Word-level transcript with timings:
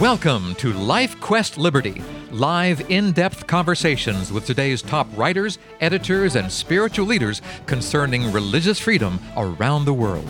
Welcome 0.00 0.54
to 0.56 0.72
Life 0.72 1.20
Quest 1.20 1.58
Liberty, 1.58 2.04
live 2.30 2.88
in 2.88 3.10
depth 3.10 3.48
conversations 3.48 4.30
with 4.30 4.46
today's 4.46 4.80
top 4.80 5.08
writers, 5.16 5.58
editors, 5.80 6.36
and 6.36 6.52
spiritual 6.52 7.04
leaders 7.04 7.42
concerning 7.66 8.30
religious 8.30 8.78
freedom 8.78 9.18
around 9.36 9.86
the 9.86 9.92
world. 9.92 10.24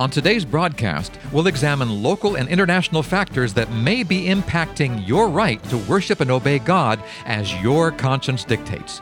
On 0.00 0.10
today's 0.10 0.44
broadcast, 0.44 1.16
we'll 1.30 1.46
examine 1.46 2.02
local 2.02 2.34
and 2.34 2.48
international 2.48 3.04
factors 3.04 3.54
that 3.54 3.70
may 3.70 4.02
be 4.02 4.24
impacting 4.24 5.06
your 5.06 5.28
right 5.28 5.62
to 5.70 5.78
worship 5.78 6.18
and 6.18 6.32
obey 6.32 6.58
God 6.58 7.00
as 7.24 7.54
your 7.62 7.92
conscience 7.92 8.42
dictates. 8.42 9.00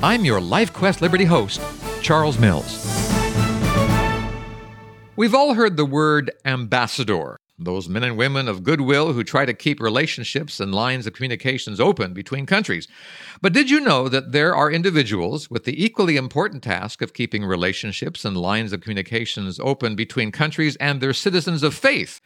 I'm 0.00 0.24
your 0.24 0.40
Life 0.40 0.72
Quest 0.72 1.02
Liberty 1.02 1.24
host, 1.24 1.60
Charles 2.02 2.38
Mills. 2.38 2.86
We've 5.16 5.34
all 5.34 5.54
heard 5.54 5.76
the 5.76 5.84
word 5.84 6.30
ambassador 6.44 7.40
those 7.58 7.88
men 7.88 8.02
and 8.02 8.16
women 8.16 8.48
of 8.48 8.64
goodwill 8.64 9.12
who 9.12 9.22
try 9.22 9.44
to 9.44 9.54
keep 9.54 9.80
relationships 9.80 10.58
and 10.58 10.74
lines 10.74 11.06
of 11.06 11.12
communications 11.12 11.78
open 11.78 12.12
between 12.12 12.46
countries. 12.46 12.88
But 13.40 13.52
did 13.52 13.70
you 13.70 13.80
know 13.80 14.08
that 14.08 14.32
there 14.32 14.54
are 14.56 14.70
individuals 14.70 15.50
with 15.50 15.64
the 15.64 15.84
equally 15.84 16.16
important 16.16 16.64
task 16.64 17.00
of 17.00 17.14
keeping 17.14 17.44
relationships 17.44 18.24
and 18.24 18.36
lines 18.36 18.72
of 18.72 18.80
communications 18.80 19.60
open 19.60 19.94
between 19.94 20.32
countries 20.32 20.76
and 20.76 21.00
their 21.00 21.12
citizens 21.12 21.62
of 21.62 21.74
faith? 21.74 22.20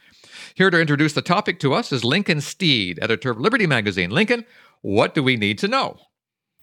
Here 0.55 0.71
to 0.71 0.81
introduce 0.81 1.13
the 1.13 1.21
topic 1.21 1.59
to 1.59 1.73
us 1.73 1.91
is 1.91 2.03
Lincoln 2.03 2.41
Steed, 2.41 2.97
editor 3.01 3.29
of 3.29 3.39
Liberty 3.39 3.67
Magazine. 3.67 4.09
Lincoln, 4.09 4.45
what 4.81 5.13
do 5.13 5.21
we 5.21 5.35
need 5.35 5.59
to 5.59 5.67
know? 5.67 5.97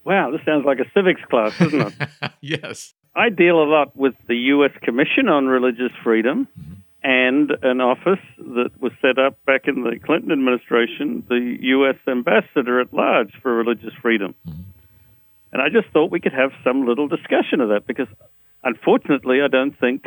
Wow, 0.05 0.31
this 0.31 0.41
sounds 0.45 0.65
like 0.65 0.79
a 0.81 0.91
civics 0.93 1.21
class, 1.31 1.57
doesn't 1.59 1.81
it? 1.81 2.33
yes. 2.41 2.95
I 3.15 3.29
deal 3.29 3.63
a 3.63 3.65
lot 3.65 3.97
with 3.97 4.15
the 4.27 4.37
U.S. 4.37 4.73
Commission 4.83 5.29
on 5.29 5.47
Religious 5.47 5.93
Freedom. 6.03 6.49
Mm-hmm 6.59 6.81
and 7.07 7.53
an 7.63 7.81
office 7.81 8.19
that 8.37 8.71
was 8.81 8.91
set 9.01 9.17
up 9.17 9.39
back 9.45 9.69
in 9.69 9.85
the 9.85 9.97
Clinton 10.05 10.33
administration, 10.33 11.23
the 11.29 11.57
U.S. 11.61 11.95
ambassador 12.09 12.81
at 12.81 12.93
large 12.93 13.31
for 13.41 13.55
religious 13.55 13.93
freedom. 14.03 14.35
Mm-hmm. 14.45 14.63
And 15.53 15.63
I 15.63 15.69
just 15.69 15.87
thought 15.93 16.11
we 16.11 16.19
could 16.19 16.33
have 16.33 16.51
some 16.65 16.85
little 16.85 17.07
discussion 17.07 17.61
of 17.61 17.69
that 17.69 17.87
because, 17.87 18.09
unfortunately, 18.65 19.41
I 19.41 19.47
don't 19.47 19.79
think 19.79 20.05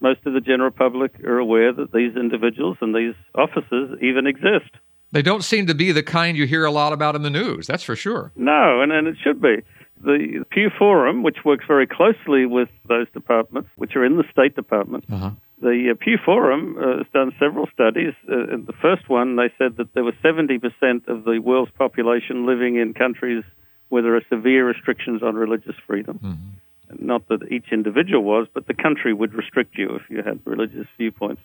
most 0.00 0.20
of 0.24 0.32
the 0.32 0.40
general 0.40 0.70
public 0.70 1.22
are 1.24 1.36
aware 1.36 1.74
that 1.74 1.92
these 1.92 2.16
individuals 2.16 2.78
and 2.80 2.94
these 2.94 3.14
offices 3.34 3.98
even 4.00 4.26
exist. 4.26 4.70
They 5.12 5.20
don't 5.20 5.44
seem 5.44 5.66
to 5.66 5.74
be 5.74 5.92
the 5.92 6.02
kind 6.02 6.38
you 6.38 6.46
hear 6.46 6.64
a 6.64 6.70
lot 6.70 6.94
about 6.94 7.16
in 7.16 7.22
the 7.22 7.28
news, 7.28 7.66
that's 7.66 7.82
for 7.82 7.96
sure. 7.96 8.32
No, 8.34 8.80
and, 8.80 8.90
and 8.92 9.06
it 9.06 9.16
should 9.22 9.42
be. 9.42 9.56
The 10.02 10.46
Pew 10.50 10.70
Forum, 10.78 11.22
which 11.22 11.44
works 11.44 11.66
very 11.68 11.86
closely 11.86 12.46
with 12.46 12.70
those 12.88 13.08
departments, 13.12 13.68
which 13.76 13.94
are 13.94 14.04
in 14.06 14.16
the 14.16 14.24
State 14.32 14.56
Department, 14.56 15.04
uh-huh 15.12 15.32
the 15.60 15.90
uh, 15.92 15.94
Pew 15.98 16.18
Forum 16.24 16.76
uh, 16.78 16.98
has 16.98 17.06
done 17.12 17.32
several 17.38 17.68
studies. 17.72 18.14
Uh, 18.28 18.54
in 18.54 18.64
the 18.66 18.72
first 18.80 19.08
one, 19.08 19.36
they 19.36 19.52
said 19.58 19.76
that 19.76 19.92
there 19.94 20.04
was 20.04 20.14
70% 20.24 21.08
of 21.08 21.24
the 21.24 21.38
world's 21.38 21.72
population 21.72 22.46
living 22.46 22.76
in 22.76 22.94
countries 22.94 23.44
where 23.88 24.02
there 24.02 24.16
are 24.16 24.24
severe 24.30 24.66
restrictions 24.66 25.22
on 25.22 25.34
religious 25.34 25.74
freedom. 25.86 26.18
Mm-hmm. 26.22 27.06
Not 27.06 27.28
that 27.28 27.52
each 27.52 27.66
individual 27.72 28.22
was, 28.22 28.48
but 28.52 28.66
the 28.66 28.74
country 28.74 29.12
would 29.12 29.34
restrict 29.34 29.76
you 29.76 29.96
if 29.96 30.02
you 30.08 30.22
had 30.22 30.40
religious 30.44 30.86
viewpoints. 30.96 31.42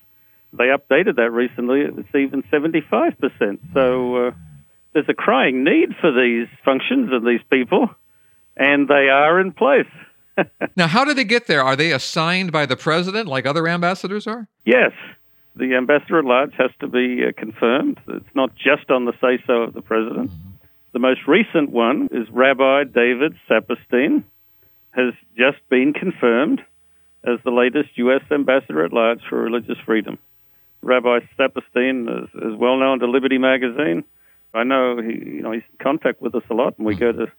They 0.53 0.65
updated 0.65 1.17
that 1.17 1.31
recently. 1.31 1.81
It's 1.81 2.15
even 2.15 2.43
75%. 2.43 3.59
So 3.73 4.27
uh, 4.27 4.31
there's 4.93 5.09
a 5.09 5.13
crying 5.13 5.63
need 5.63 5.89
for 5.99 6.11
these 6.11 6.47
functions 6.63 7.09
and 7.11 7.27
these 7.27 7.43
people, 7.49 7.89
and 8.55 8.87
they 8.87 9.09
are 9.09 9.39
in 9.39 9.51
place. 9.51 9.91
now, 10.75 10.87
how 10.87 11.05
do 11.05 11.13
they 11.13 11.23
get 11.23 11.47
there? 11.47 11.63
Are 11.63 11.75
they 11.75 11.91
assigned 11.91 12.51
by 12.51 12.65
the 12.65 12.75
president 12.75 13.27
like 13.27 13.45
other 13.45 13.67
ambassadors 13.67 14.27
are? 14.27 14.47
Yes. 14.65 14.91
The 15.55 15.75
ambassador 15.75 16.19
at 16.19 16.25
large 16.25 16.53
has 16.57 16.71
to 16.81 16.87
be 16.87 17.23
uh, 17.25 17.31
confirmed. 17.37 17.99
It's 18.07 18.35
not 18.35 18.55
just 18.55 18.89
on 18.89 19.05
the 19.05 19.13
say 19.21 19.41
so 19.47 19.63
of 19.63 19.73
the 19.73 19.81
president. 19.81 20.31
Mm-hmm. 20.31 20.49
The 20.93 20.99
most 20.99 21.21
recent 21.27 21.71
one 21.71 22.09
is 22.11 22.29
Rabbi 22.29 22.85
David 22.85 23.35
Saperstein, 23.49 24.23
has 24.91 25.13
just 25.37 25.57
been 25.69 25.93
confirmed 25.93 26.61
as 27.25 27.39
the 27.43 27.51
latest 27.51 27.97
U.S. 27.97 28.21
ambassador 28.31 28.83
at 28.83 28.93
large 28.93 29.19
for 29.29 29.41
religious 29.41 29.77
freedom. 29.85 30.17
Rabbi 30.81 31.19
Saperstein 31.37 32.23
is, 32.23 32.29
is 32.33 32.55
well 32.57 32.77
known 32.77 32.99
to 32.99 33.07
Liberty 33.07 33.37
Magazine. 33.37 34.03
I 34.53 34.63
know 34.63 35.01
he, 35.01 35.13
you 35.13 35.41
know, 35.41 35.51
he's 35.51 35.63
in 35.69 35.83
contact 35.83 36.21
with 36.21 36.35
us 36.35 36.43
a 36.49 36.53
lot, 36.53 36.77
and 36.77 36.85
we 36.85 36.95
mm-hmm. 36.95 37.17
go 37.17 37.25
to 37.25 37.31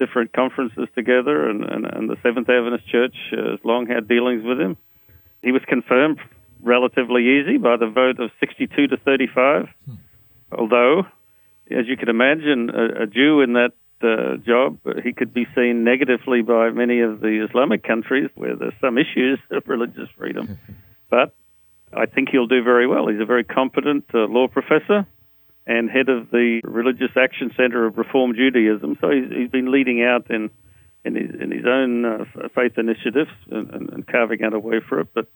different 0.00 0.32
conferences 0.32 0.88
together, 0.96 1.48
and, 1.48 1.62
and, 1.62 1.84
and 1.84 2.10
the 2.10 2.16
Seventh 2.22 2.48
Adventist 2.48 2.88
Church 2.88 3.14
uh, 3.32 3.52
has 3.52 3.60
long 3.62 3.86
had 3.86 4.08
dealings 4.08 4.42
with 4.42 4.58
him. 4.58 4.76
He 5.42 5.52
was 5.52 5.62
confirmed 5.68 6.18
relatively 6.60 7.22
easy 7.38 7.58
by 7.58 7.76
the 7.76 7.86
vote 7.86 8.18
of 8.18 8.30
62 8.40 8.88
to 8.88 8.96
35, 8.96 9.68
hmm. 9.84 9.94
although, 10.50 11.02
as 11.70 11.86
you 11.86 11.96
can 11.96 12.08
imagine, 12.08 12.70
a, 12.70 13.04
a 13.04 13.06
Jew 13.06 13.42
in 13.42 13.52
that 13.52 13.72
uh, 14.02 14.38
job, 14.38 14.78
he 15.04 15.12
could 15.12 15.32
be 15.32 15.46
seen 15.54 15.84
negatively 15.84 16.42
by 16.42 16.70
many 16.70 17.00
of 17.00 17.20
the 17.20 17.46
Islamic 17.48 17.82
countries 17.84 18.30
where 18.34 18.56
there's 18.56 18.74
some 18.80 18.96
issues 18.98 19.38
of 19.50 19.62
religious 19.66 20.08
freedom. 20.16 20.58
but 21.10 21.34
I 21.92 22.06
think 22.06 22.30
he'll 22.30 22.46
do 22.46 22.62
very 22.62 22.86
well. 22.86 23.08
He's 23.08 23.20
a 23.20 23.26
very 23.26 23.44
competent 23.44 24.06
uh, 24.14 24.20
law 24.20 24.48
professor 24.48 25.06
and 25.66 25.90
head 25.90 26.08
of 26.08 26.30
the 26.30 26.60
Religious 26.64 27.10
Action 27.16 27.52
Center 27.56 27.86
of 27.86 27.98
Reform 27.98 28.34
Judaism. 28.34 28.96
So 29.00 29.10
he's, 29.10 29.30
he's 29.30 29.50
been 29.50 29.70
leading 29.70 30.02
out 30.02 30.30
in 30.30 30.50
in 31.04 31.14
his, 31.14 31.30
in 31.40 31.50
his 31.50 31.64
own 31.66 32.04
uh, 32.04 32.24
faith 32.54 32.76
initiatives 32.76 33.30
and, 33.50 33.70
and, 33.70 33.90
and 33.90 34.06
carving 34.06 34.42
out 34.42 34.52
a 34.52 34.58
way 34.58 34.80
for 34.86 35.00
it. 35.00 35.08
But 35.14 35.28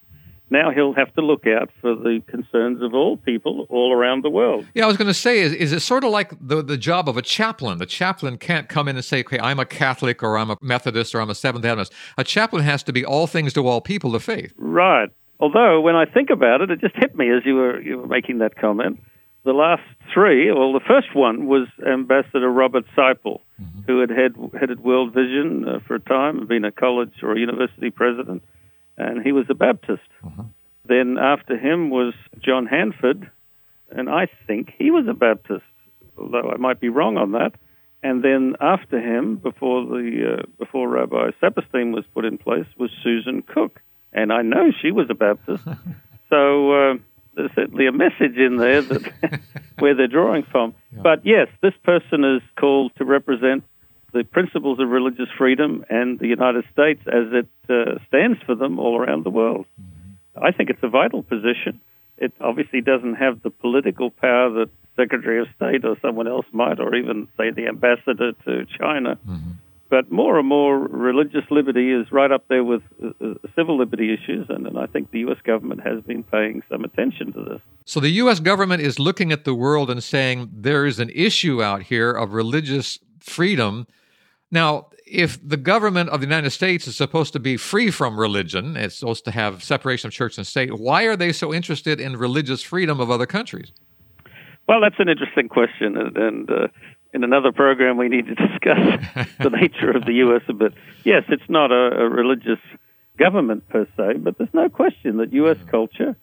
now 0.51 0.71
he'll 0.71 0.93
have 0.93 1.13
to 1.15 1.23
look 1.23 1.47
out 1.47 1.71
for 1.81 1.95
the 1.95 2.21
concerns 2.27 2.83
of 2.83 2.93
all 2.95 3.17
people 3.17 3.67
all 3.71 3.93
around 3.93 4.23
the 4.23 4.31
world. 4.31 4.67
Yeah, 4.75 4.85
I 4.85 4.87
was 4.87 4.97
going 4.97 5.09
to 5.09 5.15
say, 5.15 5.41
is, 5.41 5.53
is 5.53 5.73
it 5.73 5.81
sort 5.81 6.05
of 6.05 6.11
like 6.11 6.35
the, 6.39 6.63
the 6.63 6.77
job 6.77 7.09
of 7.09 7.17
a 7.17 7.23
chaplain? 7.23 7.79
The 7.79 7.87
chaplain 7.87 8.37
can't 8.37 8.69
come 8.69 8.89
in 8.89 8.97
and 8.97 9.05
say, 9.05 9.21
okay, 9.21 9.39
I'm 9.39 9.59
a 9.59 9.65
Catholic 9.65 10.23
or 10.23 10.37
I'm 10.37 10.51
a 10.51 10.59
Methodist 10.61 11.15
or 11.15 11.21
I'm 11.21 11.31
a 11.31 11.35
Seventh 11.35 11.65
Adventist. 11.65 11.93
A 12.19 12.25
chaplain 12.25 12.63
has 12.63 12.83
to 12.83 12.93
be 12.93 13.05
all 13.05 13.27
things 13.27 13.55
to 13.55 13.67
all 13.67 13.81
people 13.81 14.15
of 14.15 14.23
faith. 14.23 14.53
Right. 14.59 15.09
Although, 15.41 15.81
when 15.81 15.97
I 15.97 16.05
think 16.05 16.31
about 16.31 16.61
it, 16.61 16.71
it 16.71 16.81
just 16.81 16.95
hit 16.97 17.17
me 17.17 17.31
as 17.31 17.45
you 17.45 17.55
were, 17.55 17.81
you 17.81 17.99
were 17.99 18.07
making 18.07 18.39
that 18.39 18.57
comment 18.57 19.01
the 19.45 19.53
last 19.53 19.83
three, 20.13 20.51
well, 20.51 20.73
the 20.73 20.81
first 20.81 21.15
one 21.15 21.47
was 21.47 21.69
Ambassador 21.87 22.51
Robert 22.51 22.85
Seiple, 22.97 23.41
mm-hmm. 23.61 23.81
who 23.87 24.01
had 24.01 24.11
head, 24.11 24.35
headed 24.59 24.81
World 24.81 25.13
Vision 25.13 25.67
uh, 25.69 25.79
for 25.87 25.97
a 25.97 26.01
time 26.01 26.39
and 26.39 26.49
been 26.49 26.65
a 26.65 26.73
college 26.73 27.13
or 27.23 27.33
a 27.33 27.39
university 27.39 27.91
president, 27.91 28.43
and 28.97 29.23
he 29.23 29.33
was 29.33 29.45
a 29.51 29.55
Baptist. 29.55 30.03
Mm-hmm. 30.25 30.43
Then 30.87 31.19
after 31.19 31.59
him 31.59 31.91
was 31.91 32.15
John 32.43 32.67
Hanford, 32.67 33.31
and 33.91 34.09
I 34.09 34.29
think 34.47 34.73
he 34.79 34.91
was 34.91 35.07
a 35.09 35.15
Baptist, 35.15 35.65
although 36.19 36.51
I 36.51 36.57
might 36.57 36.81
be 36.81 36.89
wrong 36.89 37.19
on 37.19 37.33
that. 37.33 37.53
And 38.03 38.23
then 38.23 38.57
after 38.61 39.01
him, 39.01 39.37
before 39.37 39.85
the 39.85 40.39
uh, 40.39 40.43
before 40.59 40.89
Rabbi 40.89 41.31
Saperstein 41.43 41.95
was 41.95 42.05
put 42.13 42.25
in 42.27 42.37
place, 42.39 42.67
was 42.79 42.91
Susan 43.03 43.43
Cook, 43.43 43.81
and 44.13 44.33
I 44.33 44.43
know 44.43 44.73
she 44.83 44.91
was 44.91 45.07
a 45.11 45.15
Baptist. 45.15 45.65
so. 46.31 46.73
Uh, 46.73 46.95
there's 47.37 47.51
certainly 47.55 47.87
a 47.87 47.93
message 47.93 48.37
in 48.37 48.57
there 48.57 48.83
that 48.83 49.41
where 49.79 49.95
they're 49.95 50.07
drawing 50.07 50.45
from. 50.45 50.75
Yeah. 50.93 51.01
But 51.03 51.27
yes, 51.27 51.49
this 51.63 51.75
person 51.83 52.25
is 52.25 52.43
called 52.59 52.93
to 52.97 53.05
represent 53.05 53.65
the 54.13 54.23
principles 54.25 54.79
of 54.79 54.89
religious 54.89 55.29
freedom 55.37 55.85
and 55.91 56.19
the 56.19 56.29
United 56.29 56.65
States 56.73 57.03
as 57.07 57.33
it 57.33 57.49
uh, 57.69 57.99
stands 58.09 58.39
for 58.47 58.55
them 58.55 58.79
all 58.79 58.99
around 58.99 59.25
the 59.25 59.31
world. 59.31 59.67
Mm-hmm. 59.81 60.45
I 60.45 60.53
think 60.53 60.71
it's 60.71 60.83
a 60.83 60.89
vital 60.89 61.23
position. 61.23 61.81
It 62.17 62.33
obviously 62.41 62.81
doesn't 62.81 63.15
have 63.15 63.43
the 63.43 63.51
political 63.51 64.11
power 64.11 64.51
that 64.51 64.71
Secretary 64.97 65.41
of 65.41 65.49
State 65.57 65.85
or 65.85 65.97
someone 66.01 66.29
else 66.29 66.47
might, 66.53 66.79
or 66.79 66.95
even 66.95 67.27
say 67.37 67.51
the 67.51 67.67
ambassador 67.67 68.33
to 68.45 68.67
China. 68.79 69.19
Mm-hmm. 69.29 69.51
But 69.95 70.11
more 70.11 70.41
and 70.41 70.49
more, 70.49 70.89
religious 70.89 71.45
liberty 71.53 71.93
is 71.93 72.11
right 72.11 72.33
up 72.33 72.47
there 72.49 72.65
with 72.65 72.83
uh, 73.01 73.11
uh, 73.25 73.35
civil 73.55 73.79
liberty 73.79 74.13
issues, 74.13 74.45
and, 74.49 74.67
and 74.67 74.77
I 74.77 74.87
think 74.87 75.13
the 75.13 75.21
U.S. 75.21 75.39
government 75.45 75.83
has 75.87 76.03
been 76.03 76.25
paying 76.25 76.65
some 76.69 76.83
attention 76.83 77.33
to 77.33 77.45
this. 77.45 77.61
So 77.85 78.01
the 78.01 78.11
U.S. 78.11 78.41
government 78.41 78.83
is 78.83 78.99
looking 78.99 79.31
at 79.31 79.45
the 79.45 79.55
world 79.55 79.93
and 79.93 80.03
saying 80.03 80.51
there 80.53 80.85
is 80.85 80.99
an 80.99 81.11
issue 81.11 81.63
out 81.63 81.83
here 81.83 82.11
of 82.11 82.33
religious 82.33 82.99
freedom. 83.21 83.87
Now, 84.51 84.89
if 85.07 85.39
the 85.49 85.57
government 85.57 86.11
of 86.11 86.21
the 86.21 86.27
United 86.27 86.51
States 86.51 86.89
is 86.89 86.97
supposed 86.97 87.33
to 87.35 87.39
be 87.39 87.57
free 87.57 87.93
from 87.93 88.19
religion, 88.19 88.77
it's 88.77 88.97
supposed 88.97 89.25
to 89.27 89.31
have 89.31 89.63
separation 89.63 90.09
of 90.09 90.13
church 90.13 90.39
and 90.39 90.45
state, 90.45 90.77
why 90.77 91.05
are 91.05 91.17
they 91.17 91.31
so 91.31 91.55
interested 91.55 92.01
in 92.01 92.17
religious 92.17 92.63
freedom 92.63 92.99
of 92.99 93.13
other 93.13 93.27
countries? 93.27 93.71
Well, 94.67 94.81
that's 94.81 94.97
an 94.99 95.09
interesting 95.09 95.49
question, 95.49 95.97
and, 95.97 96.17
and 96.17 96.51
uh, 96.51 96.69
in 97.15 97.23
another 97.25 97.53
program 97.53 97.97
we 97.97 98.09
need 98.09 98.27
to 98.27 98.35
discuss 98.35 99.29
the 99.39 99.51
nature 99.51 99.91
of 99.91 100.05
the 100.05 100.15
U.S. 100.15 100.43
a 100.49 100.53
bit. 100.53 100.75
Yes, 101.05 101.23
it's 101.29 101.49
not 101.49 101.71
a, 101.71 102.03
a, 102.03 102.09
religious 102.09 102.59
government 103.17 103.67
per 103.69 103.87
se, 103.97 104.19
but 104.19 104.37
there's 104.37 104.53
no 104.53 104.69
question 104.69 105.19
that 105.19 105.33
U.S. 105.33 105.57
Yeah. 105.65 105.71
culture 105.71 106.17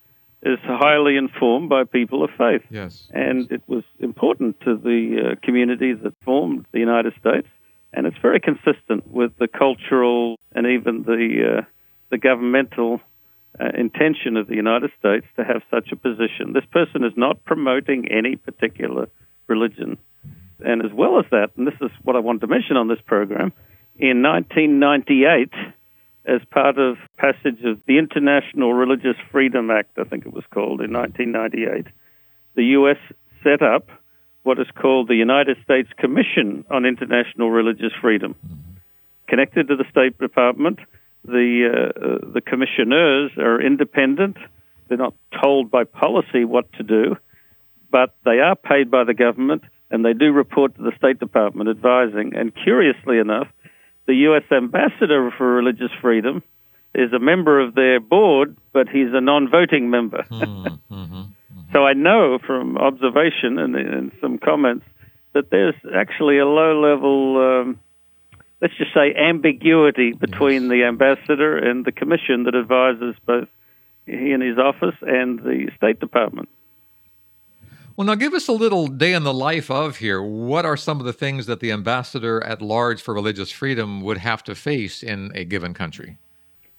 is 0.43 0.59
highly 0.63 1.15
informed 1.15 1.69
by 1.69 1.85
people 1.85 2.23
of 2.23 2.31
faith. 2.37 2.63
Yes. 2.69 3.09
And 3.13 3.51
it 3.51 3.61
was 3.67 3.83
important 3.99 4.59
to 4.61 4.75
the 4.75 5.31
uh, 5.31 5.45
community 5.45 5.93
that 5.93 6.13
formed 6.25 6.65
the 6.71 6.79
United 6.79 7.13
States, 7.19 7.47
and 7.93 8.05
it's 8.05 8.17
very 8.21 8.39
consistent 8.39 9.07
with 9.07 9.31
the 9.37 9.47
cultural 9.47 10.37
and 10.53 10.67
even 10.67 11.03
the 11.03 11.59
uh, 11.59 11.61
the 12.09 12.17
governmental 12.17 12.99
uh, 13.59 13.69
intention 13.77 14.35
of 14.35 14.47
the 14.47 14.55
United 14.55 14.91
States 14.99 15.25
to 15.37 15.43
have 15.45 15.61
such 15.69 15.91
a 15.91 15.95
position. 15.95 16.53
This 16.53 16.65
person 16.71 17.03
is 17.05 17.13
not 17.15 17.45
promoting 17.45 18.11
any 18.11 18.35
particular 18.35 19.07
religion. 19.47 19.97
And 20.63 20.85
as 20.85 20.91
well 20.93 21.19
as 21.19 21.25
that, 21.31 21.49
and 21.57 21.67
this 21.67 21.79
is 21.81 21.91
what 22.03 22.15
I 22.15 22.19
wanted 22.19 22.41
to 22.41 22.47
mention 22.47 22.77
on 22.77 22.87
this 22.87 23.01
program, 23.05 23.53
in 23.97 24.21
1998, 24.21 25.49
as 26.25 26.41
part 26.51 26.77
of 26.77 26.97
passage 27.17 27.63
of 27.63 27.79
the 27.87 27.97
International 27.97 28.73
Religious 28.73 29.15
Freedom 29.31 29.71
Act, 29.71 29.97
I 29.97 30.03
think 30.03 30.25
it 30.25 30.33
was 30.33 30.43
called, 30.53 30.81
in 30.81 30.93
1998, 30.93 31.87
the 32.55 32.63
U.S. 32.77 32.97
set 33.43 33.61
up 33.61 33.89
what 34.43 34.59
is 34.59 34.67
called 34.75 35.07
the 35.07 35.15
United 35.15 35.57
States 35.63 35.89
Commission 35.97 36.65
on 36.69 36.85
International 36.85 37.49
Religious 37.49 37.93
Freedom. 38.01 38.35
Connected 39.27 39.67
to 39.67 39.75
the 39.75 39.85
State 39.89 40.17
Department, 40.17 40.79
the, 41.25 41.69
uh, 41.69 42.31
the 42.33 42.41
commissioners 42.41 43.31
are 43.37 43.61
independent. 43.61 44.37
They're 44.87 44.97
not 44.97 45.13
told 45.41 45.69
by 45.71 45.83
policy 45.83 46.43
what 46.43 46.71
to 46.73 46.83
do, 46.83 47.17
but 47.91 48.15
they 48.25 48.39
are 48.39 48.55
paid 48.55 48.89
by 48.89 49.03
the 49.03 49.13
government 49.13 49.63
and 49.91 50.05
they 50.05 50.13
do 50.13 50.31
report 50.31 50.75
to 50.75 50.81
the 50.81 50.93
State 50.97 51.19
Department 51.19 51.69
advising. 51.69 52.33
And 52.35 52.53
curiously 52.55 53.17
enough, 53.19 53.47
the 54.07 54.15
U.S. 54.15 54.43
ambassador 54.51 55.31
for 55.37 55.53
religious 55.53 55.91
freedom 56.01 56.41
is 56.95 57.13
a 57.13 57.19
member 57.19 57.59
of 57.59 57.75
their 57.75 57.99
board, 57.99 58.57
but 58.73 58.89
he's 58.89 59.13
a 59.13 59.21
non 59.21 59.49
voting 59.49 59.89
member. 59.89 60.23
mm-hmm, 60.29 60.93
mm-hmm. 60.93 61.21
So 61.73 61.85
I 61.85 61.93
know 61.93 62.37
from 62.45 62.77
observation 62.77 63.57
and, 63.57 63.75
and, 63.75 64.11
some 64.19 64.37
comments 64.37 64.85
that 65.33 65.49
there's 65.51 65.75
actually 65.95 66.37
a 66.37 66.45
low 66.45 66.81
level, 66.81 67.37
um, 67.37 67.79
let's 68.61 68.75
just 68.77 68.93
say, 68.93 69.15
ambiguity 69.15 70.11
between 70.11 70.63
yes. 70.63 70.71
the 70.71 70.83
ambassador 70.83 71.57
and 71.57 71.85
the 71.85 71.93
commission 71.93 72.43
that 72.43 72.55
advises 72.55 73.15
both 73.25 73.47
he 74.05 74.31
and 74.31 74.43
his 74.43 74.57
office 74.57 74.95
and 75.01 75.39
the 75.39 75.69
State 75.77 75.99
Department. 76.01 76.49
Well, 78.01 78.07
now 78.07 78.15
give 78.15 78.33
us 78.33 78.47
a 78.47 78.51
little 78.51 78.87
day 78.87 79.13
in 79.13 79.25
the 79.25 79.31
life 79.31 79.69
of 79.69 79.97
here. 79.97 80.23
What 80.23 80.65
are 80.65 80.75
some 80.75 80.99
of 80.99 81.05
the 81.05 81.13
things 81.13 81.45
that 81.45 81.59
the 81.59 81.71
ambassador 81.71 82.43
at 82.43 82.59
large 82.59 82.99
for 82.99 83.13
religious 83.13 83.51
freedom 83.51 84.01
would 84.01 84.17
have 84.17 84.43
to 84.45 84.55
face 84.55 85.03
in 85.03 85.31
a 85.35 85.45
given 85.45 85.75
country? 85.75 86.17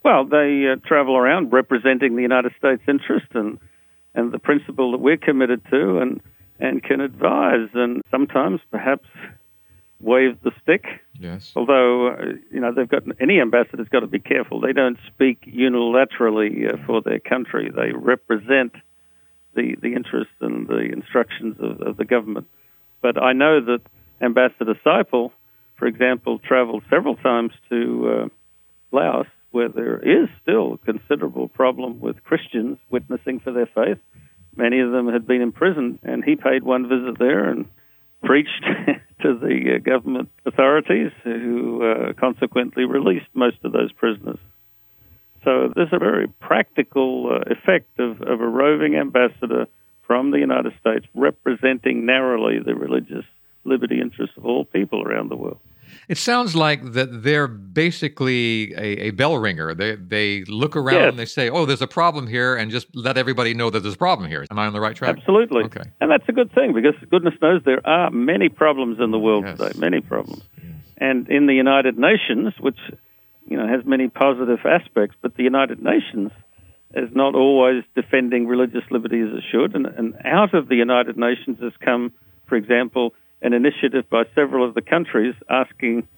Well, 0.05 0.25
they 0.25 0.67
uh, 0.67 0.85
travel 0.85 1.17
around 1.17 1.53
representing 1.53 2.17
the 2.17 2.23
United 2.23 2.55
States 2.59 2.83
interest 2.89 3.27
and 3.35 3.61
and 4.17 4.33
the 4.33 4.41
principle 4.41 4.91
that 4.91 4.99
we're 4.99 5.17
committed 5.17 5.63
to, 5.71 5.99
and 5.99 6.21
and 6.59 6.83
can 6.83 7.01
advise 7.01 7.69
and 7.73 8.03
sometimes 8.11 8.59
perhaps 8.73 9.07
wave 10.01 10.43
the 10.43 10.51
stick. 10.61 10.87
Yes. 11.21 11.53
Although 11.55 12.09
uh, 12.09 12.25
you 12.51 12.59
know 12.59 12.73
they've 12.75 12.89
got 12.89 13.05
any 13.21 13.41
ambassador's 13.41 13.89
got 13.91 14.01
to 14.01 14.09
be 14.09 14.19
careful. 14.19 14.61
They 14.61 14.73
don't 14.73 14.99
speak 15.07 15.43
unilaterally 15.43 16.75
uh, 16.75 16.85
for 16.85 17.01
their 17.01 17.21
country. 17.21 17.71
They 17.73 17.93
represent 17.93 18.73
the, 19.55 19.77
the 19.81 19.95
interests 19.95 20.35
and 20.41 20.67
the 20.67 20.91
instructions 20.93 21.57
of, 21.61 21.81
of 21.81 21.97
the 21.97 22.05
government. 22.05 22.47
But 23.01 23.21
I 23.21 23.33
know 23.33 23.61
that 23.61 23.81
Ambassador 24.21 24.75
Seiple, 24.85 25.33
for 25.77 25.87
example, 25.87 26.39
traveled 26.39 26.85
several 26.89 27.17
times 27.17 27.53
to 27.69 28.31
uh, 28.31 28.97
Laos, 28.97 29.27
where 29.51 29.69
there 29.69 29.99
is 29.99 30.29
still 30.41 30.75
a 30.75 30.79
considerable 30.79 31.49
problem 31.49 32.01
with 32.01 32.23
Christians 32.25 32.79
witnessing 32.91 33.41
for 33.41 33.53
their 33.53 33.67
faith. 33.67 33.99
Many 34.57 34.81
of 34.81 34.93
them 34.93 35.09
had 35.09 35.27
been 35.27 35.43
imprisoned, 35.43 35.99
and 36.03 36.25
he 36.25 36.37
paid 36.37 36.63
one 36.63 36.89
visit 36.89 37.19
there 37.19 37.49
and 37.49 37.67
preached 38.23 38.65
to 39.23 39.39
the 39.39 39.77
uh, 39.77 39.79
government 39.79 40.31
authorities, 40.47 41.11
who 41.25 41.83
uh, 41.83 42.13
consequently 42.15 42.85
released 42.85 43.27
most 43.35 43.57
of 43.65 43.73
those 43.73 43.93
prisoners. 43.93 44.39
So 45.45 45.73
there's 45.75 45.93
a 45.93 45.99
very 45.99 46.29
practical 46.41 47.31
uh, 47.33 47.53
effect 47.53 47.99
of, 47.99 48.21
of 48.23 48.41
a 48.41 48.47
roving 48.47 48.97
ambassador 48.97 49.67
from 50.07 50.31
the 50.31 50.39
United 50.39 50.73
States 50.81 51.07
representing 51.15 52.07
narrowly 52.07 52.59
the 52.65 52.75
religious 52.75 53.25
liberty 53.65 54.01
interests 54.01 54.37
of 54.37 54.45
all 54.45 54.65
people 54.65 55.03
around 55.03 55.31
the 55.31 55.37
world. 55.37 55.59
It 56.09 56.19
sounds 56.19 56.57
like 56.57 56.93
that 56.93 57.23
they're 57.23 57.47
basically 57.49 58.73
a, 58.75 59.09
a 59.09 59.11
bell 59.11 59.37
ringer. 59.39 59.75
They 59.75 59.97
they 59.97 60.45
look 60.45 60.75
around 60.75 60.95
yes. 60.95 61.09
and 61.11 61.19
they 61.19 61.27
say, 61.27 61.51
"Oh, 61.51 61.67
there's 61.67 61.83
a 61.83 61.87
problem 61.87 62.27
here," 62.27 62.57
and 62.57 62.71
just 62.71 62.87
let 62.95 63.17
everybody 63.19 63.55
know 63.55 63.71
that 63.71 63.81
there's 63.81 63.95
a 63.95 63.99
problem 63.99 64.29
here. 64.29 64.45
Am 64.51 64.59
I 64.59 64.67
on 64.67 64.73
the 64.73 64.81
right 64.81 64.97
track? 64.97 65.17
Absolutely. 65.17 65.65
Okay. 65.65 65.85
And 66.01 66.11
that's 66.11 66.29
a 66.29 66.33
good 66.33 66.53
thing 66.55 66.73
because 66.73 66.95
goodness 67.11 67.35
knows 67.41 67.63
there 67.65 67.87
are 67.87 68.11
many 68.11 68.49
problems 68.49 69.01
in 69.01 69.11
the 69.11 69.19
world 69.19 69.45
yes. 69.45 69.59
today, 69.59 69.79
many 69.79 70.01
problems. 70.01 70.43
Yes. 70.57 70.73
And 70.99 71.29
in 71.29 71.47
the 71.47 71.55
United 71.55 71.99
Nations, 71.99 72.55
which 72.59 72.79
you 73.53 73.59
know, 73.59 73.69
has 73.69 73.85
many 73.85 74.09
positive 74.09 74.61
aspects, 74.65 75.17
but 75.23 75.37
the 75.37 75.43
United 75.43 75.83
Nations 75.83 76.33
is 76.95 77.11
not 77.15 77.35
always 77.35 77.85
defending 77.95 78.47
religious 78.47 78.83
liberty 78.91 79.21
as 79.21 79.29
it 79.29 79.45
should. 79.51 79.75
And, 79.75 79.87
and 79.87 80.15
out 80.25 80.55
of 80.55 80.69
the 80.69 80.77
United 80.77 81.17
Nations 81.17 81.59
has 81.61 81.73
come, 81.85 82.13
for 82.47 82.57
example, 82.57 83.15
an 83.41 83.53
initiative 83.53 84.09
by 84.11 84.25
several 84.35 84.67
of 84.67 84.75
the 84.75 84.83
countries 84.83 85.35
asking 85.49 86.09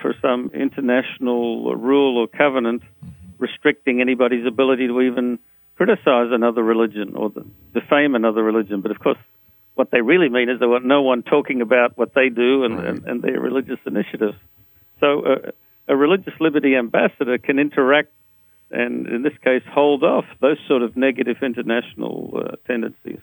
for 0.00 0.14
some 0.20 0.50
international 0.54 1.74
rule 1.76 2.18
or 2.18 2.26
covenant 2.26 2.82
restricting 3.38 4.00
anybody's 4.00 4.46
ability 4.46 4.86
to 4.86 5.00
even 5.00 5.38
criticize 5.76 6.28
another 6.30 6.62
religion 6.62 7.14
or 7.16 7.30
defame 7.72 8.14
another 8.14 8.42
religion. 8.42 8.80
But 8.80 8.90
of 8.90 9.00
course, 9.00 9.18
what 9.74 9.90
they 9.90 10.00
really 10.00 10.28
mean 10.28 10.48
is 10.48 10.60
they 10.60 10.66
want 10.66 10.84
no 10.84 11.02
one 11.02 11.22
talking 11.22 11.60
about 11.62 11.96
what 11.96 12.14
they 12.14 12.28
do 12.28 12.64
and, 12.64 12.76
right. 12.76 12.86
and, 12.88 13.04
and 13.06 13.22
their 13.22 13.40
religious 13.40 13.78
initiatives. 13.86 14.36
So 15.00 15.22
uh, 15.24 15.50
a 15.92 15.96
religious 15.96 16.32
liberty 16.40 16.74
ambassador 16.74 17.36
can 17.38 17.58
interact 17.58 18.10
and, 18.70 19.06
in 19.06 19.22
this 19.22 19.36
case, 19.44 19.62
hold 19.70 20.02
off 20.02 20.24
those 20.40 20.56
sort 20.66 20.80
of 20.80 20.96
negative 20.96 21.36
international 21.42 22.14
uh, 22.34 22.56
tendencies. 22.66 23.20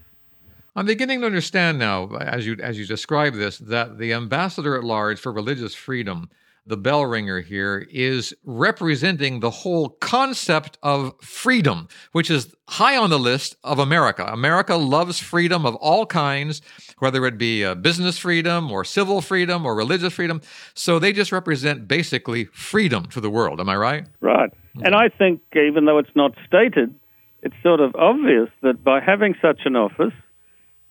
I'm 0.76 0.86
beginning 0.86 1.22
to 1.22 1.26
understand 1.26 1.80
now, 1.80 2.16
as 2.18 2.46
you 2.46 2.56
as 2.62 2.78
you 2.78 2.86
describe 2.86 3.34
this, 3.34 3.58
that 3.58 3.98
the 3.98 4.14
ambassador 4.14 4.78
at 4.78 4.84
large 4.84 5.20
for 5.20 5.32
religious 5.32 5.74
freedom 5.74 6.30
the 6.70 6.78
bell 6.78 7.06
ringer 7.06 7.42
here, 7.42 7.86
is 7.92 8.34
representing 8.44 9.40
the 9.40 9.50
whole 9.50 9.90
concept 9.90 10.78
of 10.82 11.14
freedom, 11.22 11.88
which 12.12 12.30
is 12.30 12.56
high 12.70 12.96
on 12.96 13.10
the 13.10 13.20
list 13.20 13.56
of 13.64 13.80
America. 13.80 14.24
America 14.26 14.76
loves 14.76 15.20
freedom 15.20 15.66
of 15.66 15.76
all 15.76 16.06
kinds, 16.06 16.62
whether 17.00 17.26
it 17.26 17.38
be 17.38 17.66
uh, 17.66 17.76
business 17.76 18.18
freedom 18.18 18.72
or 18.72 18.86
civil 18.86 19.22
freedom 19.22 19.66
or 19.66 19.76
religious 19.76 20.14
freedom. 20.14 20.42
So 20.74 21.00
they 21.00 21.12
just 21.12 21.32
represent 21.32 21.88
basically 21.88 22.46
freedom 22.46 23.06
to 23.08 23.20
the 23.20 23.30
world. 23.30 23.60
Am 23.60 23.70
I 23.70 23.76
right? 23.76 24.08
Right. 24.22 24.52
And 24.84 24.96
I 24.96 25.10
think, 25.10 25.42
even 25.54 25.86
though 25.86 25.98
it's 25.98 26.16
not 26.16 26.32
stated, 26.48 26.94
it's 27.42 27.56
sort 27.64 27.80
of 27.80 27.96
obvious 27.96 28.50
that 28.62 28.84
by 28.84 29.00
having 29.00 29.36
such 29.42 29.62
an 29.66 29.76
office, 29.76 30.14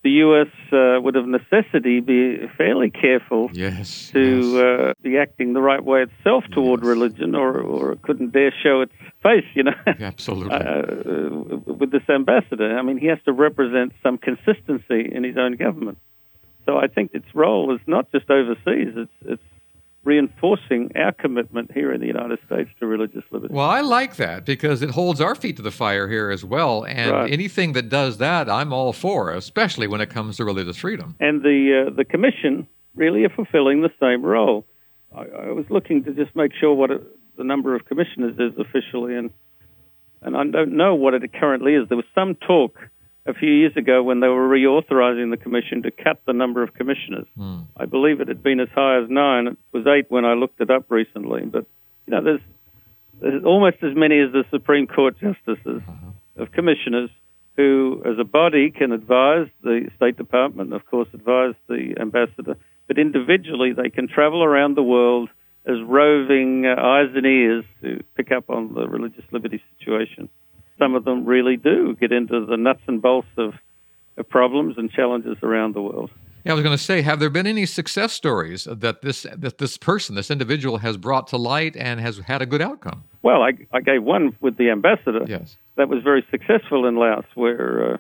the 0.09 0.15
U.S. 0.25 0.49
Uh, 0.73 1.00
would 1.03 1.17
of 1.17 1.27
necessity 1.27 2.00
be 2.00 2.38
fairly 2.57 2.91
careful 2.91 3.50
yes, 3.53 4.11
to 4.15 4.41
yes. 4.41 4.55
Uh, 4.55 4.93
be 5.03 5.19
acting 5.19 5.53
the 5.53 5.61
right 5.61 5.85
way 5.85 6.03
itself 6.03 6.45
toward 6.50 6.81
yes. 6.81 6.88
religion, 6.88 7.35
or, 7.35 7.61
or 7.61 7.93
it 7.93 8.00
couldn't 8.00 8.33
dare 8.33 8.55
show 8.62 8.81
its 8.81 8.93
face, 9.23 9.45
you 9.55 9.65
know. 9.65 9.75
Absolutely. 9.87 10.55
uh, 10.55 11.75
with 11.81 11.91
this 11.91 12.09
ambassador, 12.09 12.79
I 12.79 12.81
mean, 12.81 12.97
he 12.97 13.07
has 13.09 13.19
to 13.27 13.33
represent 13.33 13.93
some 14.03 14.17
consistency 14.17 15.11
in 15.15 15.25
his 15.25 15.37
own 15.37 15.57
government. 15.57 15.99
So 16.65 16.79
I 16.79 16.87
think 16.87 17.11
its 17.12 17.29
role 17.35 17.75
is 17.75 17.81
not 17.87 18.11
just 18.11 18.31
overseas; 18.31 18.95
it's 18.97 19.19
it's 19.27 19.43
reinforcing 20.09 20.91
our 20.97 21.12
commitment 21.12 21.71
here 21.73 21.93
in 21.93 22.00
the 22.00 22.07
United 22.07 22.38
States 22.47 22.71
to 22.81 22.87
religious 22.87 23.25
liberty. 23.31 23.53
Well, 23.53 23.69
I 23.69 23.83
like 23.83 24.17
that 24.17 24.47
because 24.47 24.81
it 24.81 24.91
holds 24.91 25.21
our 25.21 25.35
feet 25.35 25.57
to 25.57 25.62
the 25.62 25.71
fire 25.71 26.09
here 26.09 26.31
as 26.31 26.43
well. 26.47 26.85
And 26.85 27.11
right. 27.11 27.31
anything 27.31 27.75
that 27.75 27.91
does 27.91 28.17
that, 28.17 28.49
I'm 28.49 28.73
all 28.73 28.95
for, 28.95 29.31
especially 29.33 29.87
when 29.87 30.00
it 30.00 30.09
comes 30.09 30.38
to 30.38 30.47
religious 30.47 30.79
freedom. 30.79 31.15
And 31.21 31.43
the 31.43 31.88
uh, 31.88 31.95
the 31.95 32.07
commission 32.07 32.67
really 32.95 33.25
are 33.25 33.29
fulfilling 33.29 33.83
the 33.83 33.93
same 34.00 34.23
role. 34.23 34.65
I, 35.15 35.25
I 35.49 35.53
was 35.53 35.67
looking 35.69 36.03
to 36.05 36.12
just 36.15 36.35
make 36.35 36.53
sure 36.59 36.73
what 36.75 36.91
it, 36.91 37.03
the 37.37 37.45
number 37.45 37.77
of 37.77 37.85
commissioners 37.85 38.35
is 38.38 38.59
officially, 38.59 39.15
and 39.15 39.31
and 40.23 40.35
I 40.35 40.45
don't 40.45 40.73
know 40.73 40.95
what 40.95 41.12
it 41.12 41.23
currently 41.35 41.75
is. 41.75 41.87
There 41.88 41.99
was 41.99 42.07
some 42.15 42.35
talk 42.35 42.79
a 43.28 43.35
few 43.35 43.50
years 43.50 43.76
ago 43.76 44.02
when 44.02 44.20
they 44.20 44.28
were 44.28 44.49
reauthorizing 44.49 45.30
the 45.30 45.37
commission 45.37 45.82
to 45.82 45.90
cap 45.90 46.20
the 46.26 46.32
number 46.32 46.62
of 46.62 46.73
commissioners. 46.75 47.26
Mm. 47.38 47.66
I 47.76 47.85
believe 47.85 48.20
it 48.20 48.28
had 48.28 48.42
been 48.42 48.58
as 48.58 48.68
high 48.75 49.02
as 49.02 49.11
nine. 49.11 49.49
It 49.49 49.58
was 49.73 49.87
eight 49.87 50.06
when 50.08 50.25
I 50.25 50.32
looked 50.32 50.61
it 50.61 50.70
up 50.70 50.87
recently. 50.90 51.42
But 51.44 51.66
you 52.06 52.12
know, 52.12 52.25
there's 52.25 52.40
there's 53.20 53.44
almost 53.44 53.76
as 53.82 53.94
many 53.94 54.18
as 54.20 54.32
the 54.32 54.44
Supreme 54.50 54.87
Court 54.87 55.14
justices 55.20 55.82
uh-huh. 55.87 56.42
of 56.42 56.52
commissioners 56.52 57.11
who, 57.56 58.00
as 58.06 58.18
a 58.18 58.25
body, 58.25 58.70
can 58.70 58.92
advise 58.92 59.49
the 59.62 59.90
State 59.97 60.16
Department, 60.16 60.73
of 60.73 60.87
course, 60.87 61.08
advise 61.12 61.54
the 61.68 61.94
ambassador, 62.00 62.56
but 62.87 62.99
individually 62.99 63.73
they 63.73 63.90
can 63.90 64.06
travel 64.06 64.44
around 64.44 64.76
the 64.76 64.82
world 64.82 65.28
as 65.66 65.75
roving 65.85 66.64
uh, 66.64 66.80
eyes 66.80 67.08
and 67.14 67.26
ears 67.26 67.64
to 67.82 68.02
pick 68.16 68.30
up 68.30 68.49
on 68.49 68.75
the 68.75 68.87
religious 68.87 69.25
liberty 69.32 69.61
situation 69.76 70.28
some 70.78 70.94
of 70.94 71.04
them 71.04 71.25
really 71.25 71.56
do 71.56 71.97
get 72.00 72.12
into 72.12 72.47
the 72.47 72.56
nuts 72.56 72.80
and 72.87 73.02
bolts 73.02 73.28
of, 73.37 73.54
of 74.16 74.28
problems 74.28 74.76
and 74.78 74.90
challenges 74.90 75.37
around 75.42 75.75
the 75.75 75.82
world. 75.82 76.11
Yeah, 76.44 76.52
I 76.52 76.54
was 76.54 76.62
going 76.62 76.76
to 76.76 76.82
say, 76.82 77.02
have 77.02 77.18
there 77.20 77.30
been 77.30 77.47
any 77.47 77.66
success 77.66 78.12
stories 78.12 78.66
that 78.70 79.02
this 79.02 79.26
that 79.37 79.58
this 79.58 79.76
person, 79.76 80.14
this 80.14 80.30
individual, 80.30 80.78
has 80.78 80.97
brought 80.97 81.26
to 81.28 81.37
light 81.37 81.76
and 81.76 82.00
has 82.00 82.18
had 82.18 82.40
a 82.40 82.47
good 82.47 82.62
outcome? 82.62 83.04
Well, 83.23 83.42
I, 83.42 83.52
I 83.73 83.80
gave 83.80 84.02
one 84.02 84.37
with 84.40 84.56
the 84.56 84.70
ambassador. 84.70 85.25
Yes. 85.26 85.56
That 85.76 85.88
was 85.88 86.02
very 86.02 86.25
successful 86.30 86.87
in 86.87 86.97
Laos, 86.97 87.25
where 87.35 87.94
uh, 87.94 87.97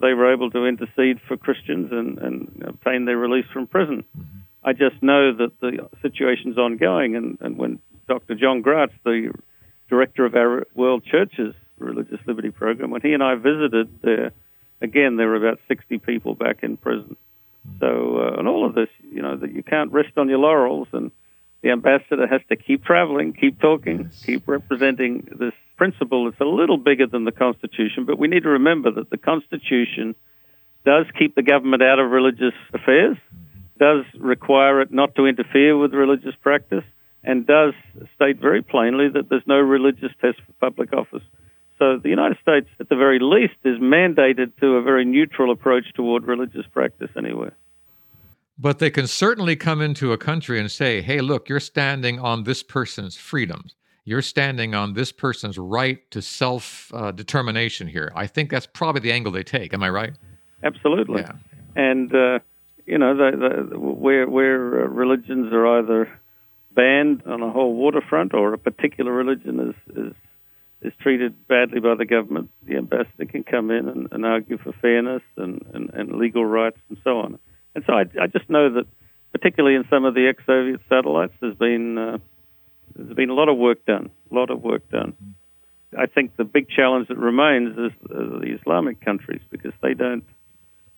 they 0.00 0.14
were 0.14 0.32
able 0.32 0.50
to 0.50 0.66
intercede 0.66 1.20
for 1.26 1.36
Christians 1.36 1.88
and, 1.92 2.18
and 2.18 2.64
obtain 2.66 3.04
their 3.04 3.16
release 3.16 3.46
from 3.52 3.66
prison. 3.66 4.04
Mm-hmm. 4.18 4.38
I 4.64 4.72
just 4.72 5.00
know 5.00 5.34
that 5.36 5.60
the 5.60 5.88
situation's 6.02 6.58
ongoing, 6.58 7.14
and, 7.14 7.38
and 7.40 7.56
when 7.56 7.78
Dr. 8.08 8.34
John 8.34 8.62
Graz, 8.62 8.90
the 9.04 9.32
director 9.88 10.26
of 10.26 10.34
our 10.34 10.66
World 10.74 11.04
Churches 11.04 11.54
Religious 11.78 12.20
Liberty 12.26 12.50
Program, 12.50 12.90
when 12.90 13.02
he 13.02 13.12
and 13.12 13.22
I 13.22 13.34
visited 13.34 14.00
there, 14.02 14.32
again, 14.80 15.16
there 15.16 15.28
were 15.28 15.36
about 15.36 15.60
60 15.68 15.98
people 15.98 16.34
back 16.34 16.62
in 16.62 16.76
prison. 16.76 17.16
So, 17.80 18.18
uh, 18.18 18.38
and 18.38 18.48
all 18.48 18.66
of 18.66 18.74
this, 18.74 18.88
you 19.10 19.22
know, 19.22 19.36
that 19.36 19.52
you 19.52 19.62
can't 19.62 19.92
rest 19.92 20.16
on 20.16 20.28
your 20.28 20.38
laurels, 20.38 20.88
and 20.92 21.10
the 21.62 21.70
ambassador 21.70 22.26
has 22.26 22.40
to 22.48 22.56
keep 22.56 22.84
traveling, 22.84 23.32
keep 23.32 23.60
talking, 23.60 24.04
yes. 24.04 24.22
keep 24.24 24.48
representing 24.48 25.28
this 25.38 25.52
principle 25.76 26.26
that's 26.26 26.40
a 26.40 26.44
little 26.44 26.78
bigger 26.78 27.06
than 27.06 27.24
the 27.24 27.32
Constitution. 27.32 28.04
But 28.04 28.18
we 28.18 28.28
need 28.28 28.44
to 28.44 28.50
remember 28.50 28.90
that 28.92 29.10
the 29.10 29.18
Constitution 29.18 30.14
does 30.84 31.06
keep 31.18 31.34
the 31.34 31.42
government 31.42 31.82
out 31.82 31.98
of 31.98 32.10
religious 32.10 32.54
affairs, 32.72 33.16
does 33.78 34.04
require 34.18 34.80
it 34.80 34.92
not 34.92 35.14
to 35.16 35.26
interfere 35.26 35.76
with 35.76 35.92
religious 35.92 36.34
practice, 36.40 36.84
and 37.24 37.46
does 37.46 37.74
state 38.14 38.40
very 38.40 38.62
plainly 38.62 39.08
that 39.08 39.28
there's 39.28 39.46
no 39.46 39.58
religious 39.58 40.12
test 40.20 40.38
for 40.46 40.52
public 40.60 40.92
office. 40.92 41.24
So 41.78 41.98
the 41.98 42.08
United 42.08 42.38
States, 42.40 42.68
at 42.80 42.88
the 42.88 42.96
very 42.96 43.18
least, 43.20 43.56
is 43.64 43.78
mandated 43.78 44.56
to 44.60 44.76
a 44.76 44.82
very 44.82 45.04
neutral 45.04 45.50
approach 45.50 45.92
toward 45.94 46.24
religious 46.24 46.66
practice 46.72 47.10
anywhere. 47.16 47.52
But 48.58 48.78
they 48.78 48.90
can 48.90 49.06
certainly 49.06 49.56
come 49.56 49.82
into 49.82 50.12
a 50.12 50.18
country 50.18 50.58
and 50.58 50.70
say, 50.70 51.02
hey, 51.02 51.20
look, 51.20 51.48
you're 51.48 51.60
standing 51.60 52.18
on 52.18 52.44
this 52.44 52.62
person's 52.62 53.16
freedoms. 53.16 53.74
You're 54.04 54.22
standing 54.22 54.74
on 54.74 54.94
this 54.94 55.12
person's 55.12 55.58
right 55.58 55.98
to 56.12 56.22
self 56.22 56.90
uh, 56.94 57.10
determination 57.10 57.88
here. 57.88 58.12
I 58.14 58.26
think 58.26 58.50
that's 58.50 58.66
probably 58.66 59.00
the 59.00 59.12
angle 59.12 59.32
they 59.32 59.42
take. 59.42 59.74
Am 59.74 59.82
I 59.82 59.90
right? 59.90 60.12
Absolutely. 60.62 61.22
Yeah. 61.22 61.32
And, 61.74 62.14
uh, 62.14 62.38
you 62.86 62.96
know, 62.96 63.14
the, 63.16 63.68
the, 63.70 63.78
where, 63.78 64.26
where 64.28 64.84
uh, 64.84 64.88
religions 64.88 65.52
are 65.52 65.80
either 65.80 66.08
banned 66.72 67.24
on 67.26 67.42
a 67.42 67.50
whole 67.50 67.74
waterfront 67.74 68.32
or 68.32 68.54
a 68.54 68.58
particular 68.58 69.12
religion 69.12 69.74
is, 69.90 69.96
is 69.96 70.14
is 70.86 70.92
treated 71.00 71.46
badly 71.48 71.80
by 71.80 71.94
the 71.96 72.06
government, 72.06 72.50
the 72.62 72.76
ambassador 72.76 73.26
can 73.26 73.42
come 73.42 73.70
in 73.70 73.88
and, 73.88 74.08
and 74.12 74.24
argue 74.24 74.56
for 74.56 74.72
fairness 74.72 75.22
and, 75.36 75.64
and, 75.74 75.90
and, 75.92 76.12
legal 76.12 76.44
rights 76.44 76.78
and 76.88 76.98
so 77.02 77.18
on. 77.18 77.38
And 77.74 77.84
so 77.86 77.92
I, 77.92 78.04
I, 78.22 78.26
just 78.28 78.48
know 78.48 78.72
that, 78.74 78.86
particularly 79.32 79.76
in 79.76 79.84
some 79.90 80.04
of 80.04 80.14
the 80.14 80.28
ex-Soviet 80.28 80.80
satellites, 80.88 81.32
there's 81.40 81.56
been 81.56 81.98
uh, 81.98 82.18
there's 82.94 83.16
been 83.16 83.30
a 83.30 83.34
lot 83.34 83.48
of 83.48 83.58
work 83.58 83.84
done, 83.84 84.10
a 84.30 84.34
lot 84.34 84.50
of 84.50 84.62
work 84.62 84.88
done. 84.90 85.14
I 85.98 86.06
think 86.06 86.36
the 86.36 86.44
big 86.44 86.68
challenge 86.68 87.08
that 87.08 87.18
remains 87.18 87.76
is 87.76 87.92
uh, 88.04 88.38
the 88.40 88.56
Islamic 88.60 89.00
countries 89.00 89.42
because 89.50 89.72
they 89.82 89.94
don't 89.94 90.24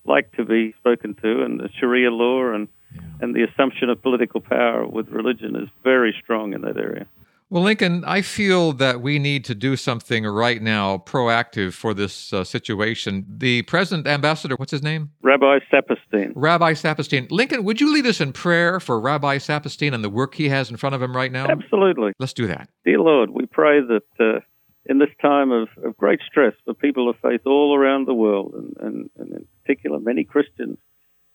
like 0.05 0.31
to 0.33 0.45
be 0.45 0.75
spoken 0.79 1.15
to, 1.23 1.43
and 1.43 1.59
the 1.59 1.69
Sharia 1.81 2.11
law 2.11 2.53
and 2.53 2.69
yeah. 2.95 3.01
and 3.21 3.35
the 3.35 3.45
assumption 3.45 3.91
of 3.91 4.03
political 4.03 4.41
power 4.41 4.87
with 4.87 5.09
religion 5.09 5.57
is 5.57 5.69
very 5.83 6.15
strong 6.23 6.53
in 6.53 6.61
that 6.63 6.77
area. 6.77 7.07
Well, 7.51 7.63
Lincoln, 7.63 8.05
I 8.07 8.21
feel 8.21 8.75
that 8.75 9.01
we 9.01 9.19
need 9.19 9.47
to 9.47 9.55
do 9.55 9.75
something 9.77 10.27
right 10.27 10.61
now, 10.61 10.99
proactive 10.99 11.73
for 11.73 11.95
this 11.95 12.31
uh, 12.31 12.45
situation. 12.45 13.25
The 13.27 13.63
present 13.63 14.07
ambassador, 14.07 14.55
what's 14.57 14.71
his 14.71 14.83
name? 14.83 15.13
Rabbi 15.23 15.61
Saperstein. 15.73 16.33
Rabbi 16.35 16.75
Saperstein. 16.75 17.27
Lincoln, 17.31 17.65
would 17.65 17.81
you 17.81 17.91
lead 17.91 18.07
us 18.07 18.21
in 18.21 18.35
prayer 18.35 18.81
for 18.81 19.01
Rabbi 19.01 19.39
Saperstein 19.39 19.95
and 19.95 20.05
the 20.05 20.11
work 20.11 20.35
he 20.35 20.51
has 20.51 20.71
in 20.71 20.77
front 20.77 20.95
of 20.95 21.01
him 21.01 21.17
right 21.17 21.33
now? 21.33 21.47
Absolutely. 21.47 22.13
Let's 22.19 22.35
do 22.35 22.47
that. 22.49 22.69
Dear 22.85 23.01
Lord, 23.01 23.31
we 23.31 23.47
pray 23.47 23.81
that 23.81 24.05
uh, 24.21 24.41
in 24.85 24.99
this 24.99 25.09
time 25.23 25.51
of, 25.51 25.69
of, 25.83 25.97
great 25.97 26.21
stress 26.27 26.53
for 26.67 26.75
people 26.75 27.09
of 27.09 27.17
faith 27.23 27.41
all 27.47 27.75
around 27.75 28.07
the 28.07 28.15
world, 28.15 28.53
and, 28.55 28.77
and, 28.81 29.11
and 29.19 29.33
in 29.33 29.49
particular 29.63 29.99
many 29.99 30.25
Christians 30.25 30.77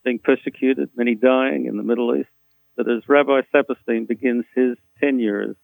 being 0.04 0.20
persecuted, 0.20 0.92
many 0.96 1.16
dying 1.16 1.66
in 1.66 1.78
the 1.78 1.84
Middle 1.84 2.16
East, 2.16 2.30
that 2.78 2.88
as 2.88 3.10
Rabbi 3.10 3.42
Saperstein 3.52 4.08
begins 4.08 4.46
his 4.56 4.78
tenure 5.00 5.42
as 5.42 5.56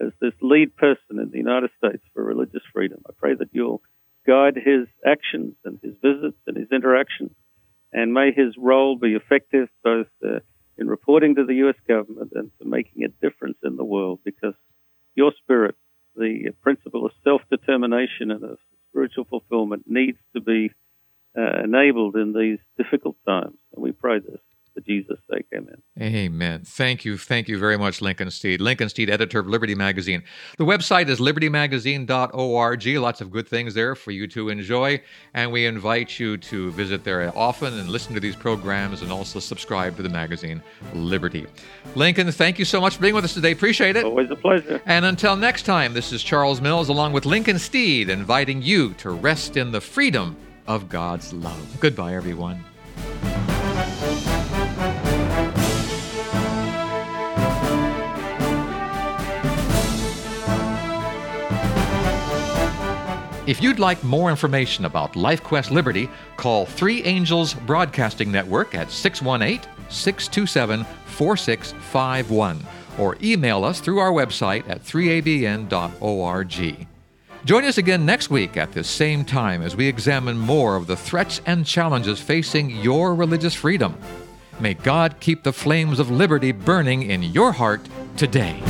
as 0.00 0.12
this 0.20 0.34
lead 0.40 0.76
person 0.76 1.18
in 1.18 1.30
the 1.30 1.38
United 1.38 1.70
States 1.78 2.02
for 2.14 2.24
religious 2.24 2.62
freedom. 2.72 3.02
I 3.08 3.12
pray 3.16 3.34
that 3.34 3.50
you'll 3.52 3.82
guide 4.26 4.56
his 4.56 4.86
actions 5.06 5.54
and 5.64 5.78
his 5.82 5.94
visits 6.02 6.38
and 6.46 6.56
his 6.56 6.68
interactions, 6.72 7.32
and 7.92 8.12
may 8.12 8.32
his 8.32 8.54
role 8.58 8.96
be 8.96 9.14
effective 9.14 9.68
both 9.82 10.08
uh, 10.24 10.40
in 10.78 10.88
reporting 10.88 11.34
to 11.34 11.44
the 11.44 11.54
U.S. 11.56 11.76
government 11.86 12.32
and 12.34 12.50
to 12.58 12.68
making 12.68 13.04
a 13.04 13.08
difference 13.08 13.58
in 13.62 13.76
the 13.76 13.84
world 13.84 14.20
because 14.24 14.54
your 15.14 15.32
spirit, 15.42 15.76
the 16.16 16.50
principle 16.62 17.04
of 17.04 17.12
self 17.22 17.42
determination 17.50 18.30
and 18.30 18.42
of 18.44 18.58
spiritual 18.90 19.24
fulfillment, 19.24 19.84
needs 19.86 20.18
to 20.34 20.40
be 20.40 20.70
uh, 21.36 21.62
enabled 21.62 22.16
in 22.16 22.32
these 22.32 22.58
difficult 22.78 23.16
times. 23.26 23.56
And 23.74 23.82
we 23.82 23.92
pray 23.92 24.18
this 24.18 24.40
Jesus' 24.86 25.18
sake. 25.30 25.46
Amen. 25.54 25.82
Amen. 26.00 26.62
Thank 26.64 27.04
you. 27.04 27.18
Thank 27.18 27.48
you 27.48 27.58
very 27.58 27.76
much, 27.76 28.00
Lincoln 28.00 28.30
Steed. 28.30 28.60
Lincoln 28.60 28.88
Steed, 28.88 29.10
editor 29.10 29.40
of 29.40 29.46
Liberty 29.46 29.74
Magazine. 29.74 30.22
The 30.58 30.64
website 30.64 31.08
is 31.08 31.20
libertymagazine.org. 31.20 32.86
Lots 32.86 33.20
of 33.20 33.30
good 33.30 33.48
things 33.48 33.74
there 33.74 33.94
for 33.94 34.10
you 34.10 34.26
to 34.28 34.48
enjoy. 34.48 35.02
And 35.34 35.52
we 35.52 35.66
invite 35.66 36.18
you 36.18 36.36
to 36.38 36.70
visit 36.72 37.04
there 37.04 37.36
often 37.36 37.78
and 37.78 37.88
listen 37.88 38.14
to 38.14 38.20
these 38.20 38.36
programs 38.36 39.02
and 39.02 39.12
also 39.12 39.38
subscribe 39.38 39.96
to 39.96 40.02
the 40.02 40.08
magazine 40.08 40.62
Liberty. 40.94 41.46
Lincoln, 41.94 42.30
thank 42.32 42.58
you 42.58 42.64
so 42.64 42.80
much 42.80 42.96
for 42.96 43.02
being 43.02 43.14
with 43.14 43.24
us 43.24 43.34
today. 43.34 43.52
Appreciate 43.52 43.96
it. 43.96 44.04
Always 44.04 44.30
a 44.30 44.36
pleasure. 44.36 44.80
And 44.86 45.04
until 45.04 45.36
next 45.36 45.62
time, 45.62 45.94
this 45.94 46.12
is 46.12 46.22
Charles 46.22 46.60
Mills 46.60 46.88
along 46.88 47.12
with 47.12 47.26
Lincoln 47.26 47.58
Steed 47.58 48.08
inviting 48.08 48.62
you 48.62 48.94
to 48.94 49.10
rest 49.10 49.56
in 49.56 49.72
the 49.72 49.80
freedom 49.80 50.36
of 50.66 50.88
God's 50.88 51.32
love. 51.32 51.76
Goodbye, 51.80 52.14
everyone. 52.14 52.64
If 63.50 63.60
you'd 63.60 63.80
like 63.80 64.04
more 64.04 64.30
information 64.30 64.84
about 64.84 65.14
LifeQuest 65.14 65.72
Liberty, 65.72 66.08
call 66.36 66.66
Three 66.66 67.02
Angels 67.02 67.52
Broadcasting 67.52 68.30
Network 68.30 68.76
at 68.76 68.92
618 68.92 69.68
627 69.88 70.84
4651 71.06 72.64
or 72.96 73.16
email 73.20 73.64
us 73.64 73.80
through 73.80 73.98
our 73.98 74.12
website 74.12 74.68
at 74.68 74.84
3abn.org. 74.84 75.66
Join 77.44 77.64
us 77.64 77.78
again 77.78 78.06
next 78.06 78.30
week 78.30 78.56
at 78.56 78.70
this 78.70 78.88
same 78.88 79.24
time 79.24 79.62
as 79.62 79.74
we 79.74 79.88
examine 79.88 80.38
more 80.38 80.76
of 80.76 80.86
the 80.86 80.96
threats 80.96 81.40
and 81.44 81.66
challenges 81.66 82.20
facing 82.20 82.70
your 82.70 83.16
religious 83.16 83.56
freedom. 83.56 83.98
May 84.60 84.74
God 84.74 85.16
keep 85.18 85.42
the 85.42 85.52
flames 85.52 85.98
of 85.98 86.08
liberty 86.08 86.52
burning 86.52 87.02
in 87.02 87.24
your 87.24 87.50
heart 87.50 87.80
today. 88.16 88.62